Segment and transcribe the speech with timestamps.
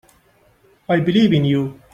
[0.89, 1.79] I believe in you.